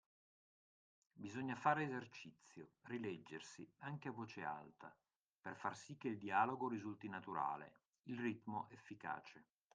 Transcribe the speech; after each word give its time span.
Bisogna 1.13 1.55
fare 1.55 1.83
esercizio, 1.83 2.71
rileggersi, 2.85 3.71
anche 3.81 4.07
a 4.07 4.11
voce 4.11 4.43
alta, 4.43 4.91
per 5.39 5.55
far 5.55 5.77
sì 5.77 5.95
che 5.95 6.07
il 6.07 6.17
dialogo 6.17 6.67
risulti 6.67 7.07
naturale, 7.07 7.81
il 8.05 8.19
ritmo 8.19 8.67
efficace. 8.71 9.45